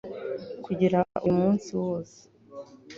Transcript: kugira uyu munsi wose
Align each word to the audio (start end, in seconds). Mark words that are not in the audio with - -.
kugira 0.65 0.99
uyu 1.19 1.31
munsi 1.39 1.69
wose 1.81 2.19